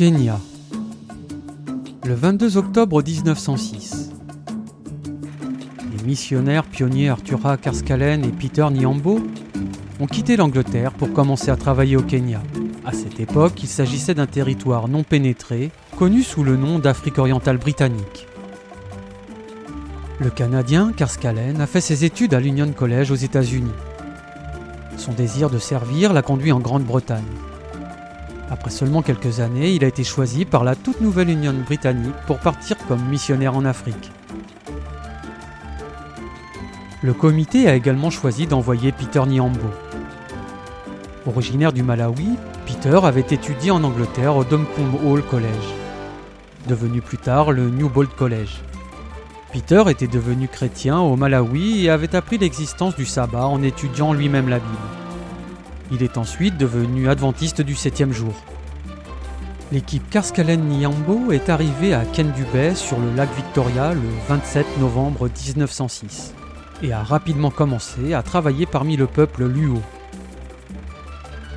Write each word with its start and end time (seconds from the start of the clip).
Kenya. 0.00 0.40
Le 2.06 2.14
22 2.14 2.56
octobre 2.56 3.02
1906. 3.02 4.08
Les 5.94 6.04
missionnaires 6.06 6.64
pionniers 6.64 7.10
Arthura 7.10 7.58
Karskalen 7.58 8.24
et 8.24 8.32
Peter 8.32 8.66
Nyambo 8.70 9.20
ont 10.00 10.06
quitté 10.06 10.38
l'Angleterre 10.38 10.92
pour 10.92 11.12
commencer 11.12 11.50
à 11.50 11.56
travailler 11.56 11.98
au 11.98 12.02
Kenya. 12.02 12.40
À 12.86 12.94
cette 12.94 13.20
époque, 13.20 13.62
il 13.62 13.68
s'agissait 13.68 14.14
d'un 14.14 14.26
territoire 14.26 14.88
non 14.88 15.02
pénétré, 15.02 15.70
connu 15.98 16.22
sous 16.22 16.44
le 16.44 16.56
nom 16.56 16.78
d'Afrique 16.78 17.18
orientale 17.18 17.58
britannique. 17.58 18.26
Le 20.18 20.30
Canadien 20.30 20.94
Karskalen 20.96 21.60
a 21.60 21.66
fait 21.66 21.82
ses 21.82 22.06
études 22.06 22.32
à 22.32 22.40
l'Union 22.40 22.72
College 22.72 23.10
aux 23.10 23.16
États-Unis. 23.16 23.68
Son 24.96 25.12
désir 25.12 25.50
de 25.50 25.58
servir 25.58 26.14
l'a 26.14 26.22
conduit 26.22 26.52
en 26.52 26.60
Grande-Bretagne. 26.60 27.49
Après 28.50 28.70
seulement 28.70 29.00
quelques 29.00 29.38
années, 29.38 29.70
il 29.70 29.84
a 29.84 29.86
été 29.86 30.02
choisi 30.02 30.44
par 30.44 30.64
la 30.64 30.74
toute 30.74 31.00
nouvelle 31.00 31.30
Union 31.30 31.54
britannique 31.54 32.16
pour 32.26 32.40
partir 32.40 32.76
comme 32.88 33.04
missionnaire 33.08 33.54
en 33.54 33.64
Afrique. 33.64 34.10
Le 37.02 37.14
comité 37.14 37.68
a 37.68 37.76
également 37.76 38.10
choisi 38.10 38.48
d'envoyer 38.48 38.90
Peter 38.90 39.22
Nyambo. 39.24 39.70
Originaire 41.26 41.72
du 41.72 41.84
Malawi, 41.84 42.28
Peter 42.66 42.98
avait 43.04 43.20
étudié 43.20 43.70
en 43.70 43.84
Angleterre 43.84 44.36
au 44.36 44.42
Domcombe 44.42 44.96
Hall 45.06 45.22
College, 45.22 45.74
devenu 46.68 47.00
plus 47.00 47.18
tard 47.18 47.52
le 47.52 47.70
Newbold 47.70 48.10
College. 48.18 48.62
Peter 49.52 49.84
était 49.88 50.08
devenu 50.08 50.48
chrétien 50.48 50.98
au 50.98 51.16
Malawi 51.16 51.84
et 51.84 51.90
avait 51.90 52.16
appris 52.16 52.38
l'existence 52.38 52.96
du 52.96 53.06
sabbat 53.06 53.46
en 53.46 53.62
étudiant 53.62 54.12
lui-même 54.12 54.48
la 54.48 54.58
Bible. 54.58 54.99
Il 55.92 56.02
est 56.02 56.18
ensuite 56.18 56.56
devenu 56.56 57.08
adventiste 57.08 57.62
du 57.62 57.74
septième 57.74 58.12
jour. 58.12 58.34
L'équipe 59.72 60.08
Karskalen 60.10 60.60
Nyambo 60.60 61.32
est 61.32 61.48
arrivée 61.48 61.94
à 61.94 62.04
Kendu 62.04 62.44
Bay 62.52 62.74
sur 62.74 62.98
le 62.98 63.14
lac 63.14 63.28
Victoria 63.36 63.94
le 63.94 64.00
27 64.28 64.78
novembre 64.78 65.28
1906 65.28 66.34
et 66.82 66.92
a 66.92 67.02
rapidement 67.02 67.50
commencé 67.50 68.14
à 68.14 68.22
travailler 68.22 68.66
parmi 68.66 68.96
le 68.96 69.06
peuple 69.06 69.44
Luo. 69.44 69.80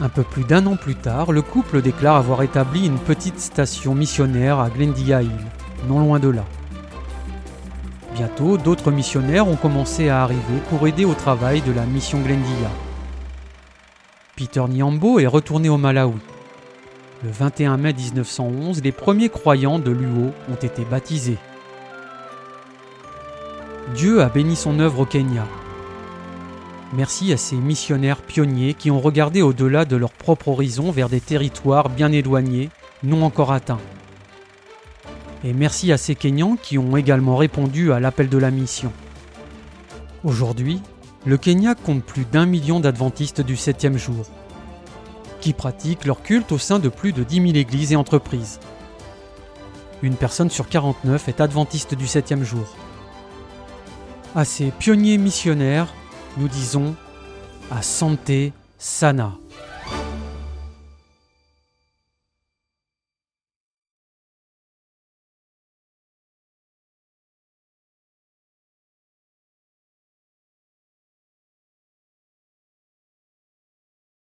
Un 0.00 0.08
peu 0.08 0.22
plus 0.22 0.44
d'un 0.44 0.66
an 0.66 0.76
plus 0.76 0.96
tard, 0.96 1.32
le 1.32 1.40
couple 1.40 1.80
déclare 1.80 2.16
avoir 2.16 2.42
établi 2.42 2.86
une 2.86 2.98
petite 2.98 3.38
station 3.40 3.94
missionnaire 3.94 4.58
à 4.58 4.68
Glendia 4.70 5.22
Hill, 5.22 5.30
non 5.88 6.00
loin 6.00 6.18
de 6.18 6.28
là. 6.28 6.44
Bientôt, 8.14 8.58
d'autres 8.58 8.90
missionnaires 8.90 9.48
ont 9.48 9.56
commencé 9.56 10.08
à 10.08 10.22
arriver 10.22 10.60
pour 10.68 10.86
aider 10.86 11.04
au 11.04 11.14
travail 11.14 11.62
de 11.62 11.72
la 11.72 11.84
mission 11.86 12.20
Glendia. 12.20 12.70
Peter 14.36 14.64
Nyambo 14.68 15.20
est 15.20 15.28
retourné 15.28 15.68
au 15.68 15.76
Malawi. 15.76 16.18
Le 17.22 17.30
21 17.30 17.76
mai 17.76 17.92
1911, 17.92 18.82
les 18.82 18.90
premiers 18.90 19.28
croyants 19.28 19.78
de 19.78 19.92
l'UO 19.92 20.32
ont 20.50 20.56
été 20.60 20.84
baptisés. 20.84 21.38
Dieu 23.94 24.22
a 24.22 24.28
béni 24.28 24.56
son 24.56 24.80
œuvre 24.80 25.00
au 25.00 25.04
Kenya. 25.04 25.46
Merci 26.96 27.32
à 27.32 27.36
ces 27.36 27.54
missionnaires 27.54 28.22
pionniers 28.22 28.74
qui 28.74 28.90
ont 28.90 28.98
regardé 29.00 29.40
au-delà 29.40 29.84
de 29.84 29.94
leur 29.94 30.10
propre 30.10 30.48
horizon 30.48 30.90
vers 30.90 31.08
des 31.08 31.20
territoires 31.20 31.88
bien 31.88 32.10
éloignés, 32.10 32.70
non 33.04 33.22
encore 33.22 33.52
atteints. 33.52 33.80
Et 35.44 35.52
merci 35.52 35.92
à 35.92 35.96
ces 35.96 36.16
Kenyans 36.16 36.56
qui 36.60 36.76
ont 36.76 36.96
également 36.96 37.36
répondu 37.36 37.92
à 37.92 38.00
l'appel 38.00 38.28
de 38.28 38.38
la 38.38 38.50
mission. 38.50 38.90
Aujourd'hui, 40.24 40.80
le 41.26 41.36
Kenya 41.38 41.74
compte 41.74 42.04
plus 42.04 42.24
d'un 42.24 42.46
million 42.46 42.80
d'adventistes 42.80 43.40
du 43.40 43.56
septième 43.56 43.96
jour, 43.96 44.26
qui 45.40 45.52
pratiquent 45.52 46.04
leur 46.04 46.22
culte 46.22 46.52
au 46.52 46.58
sein 46.58 46.78
de 46.78 46.88
plus 46.88 47.12
de 47.12 47.24
10 47.24 47.36
000 47.36 47.46
églises 47.56 47.92
et 47.92 47.96
entreprises. 47.96 48.60
Une 50.02 50.16
personne 50.16 50.50
sur 50.50 50.68
49 50.68 51.28
est 51.28 51.40
adventiste 51.40 51.94
du 51.94 52.06
septième 52.06 52.44
jour. 52.44 52.66
À 54.34 54.44
ces 54.44 54.70
pionniers 54.70 55.16
missionnaires, 55.16 55.94
nous 56.36 56.48
disons 56.48 56.94
à 57.70 57.80
Santé 57.80 58.52
Sana. 58.78 59.32